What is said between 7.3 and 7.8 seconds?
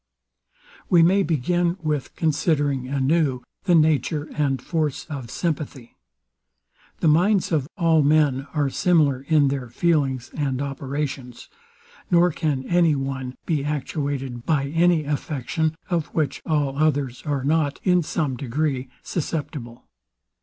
of